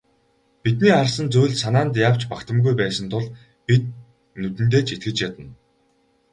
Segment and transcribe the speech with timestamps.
[0.63, 3.25] Бидний харсан зүйл санаанд яавч багтамгүй байсан тул
[3.67, 3.83] бид
[4.41, 5.47] нүдэндээ ч итгэж ядна.